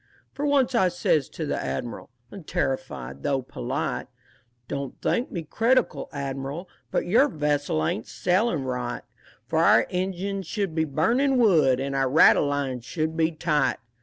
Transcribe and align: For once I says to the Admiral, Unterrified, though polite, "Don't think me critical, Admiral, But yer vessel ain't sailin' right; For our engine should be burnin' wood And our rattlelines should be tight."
For 0.33 0.47
once 0.47 0.73
I 0.73 0.87
says 0.87 1.29
to 1.29 1.45
the 1.45 1.63
Admiral, 1.63 2.09
Unterrified, 2.31 3.21
though 3.21 3.43
polite, 3.43 4.07
"Don't 4.67 4.99
think 4.99 5.29
me 5.31 5.43
critical, 5.43 6.09
Admiral, 6.11 6.67
But 6.89 7.05
yer 7.05 7.27
vessel 7.27 7.85
ain't 7.85 8.07
sailin' 8.07 8.63
right; 8.63 9.03
For 9.45 9.59
our 9.59 9.85
engine 9.91 10.41
should 10.41 10.73
be 10.73 10.85
burnin' 10.85 11.37
wood 11.37 11.79
And 11.79 11.95
our 11.95 12.09
rattlelines 12.09 12.83
should 12.83 13.15
be 13.15 13.31
tight." 13.33 13.77